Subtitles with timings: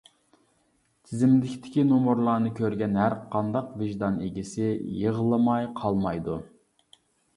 [1.09, 6.39] تىزىملىكتىكى نومۇرلارنى كۆرگەن ھەرقانداق ۋىجدان ئىگىسى يىغلىماي قالمايدۇ!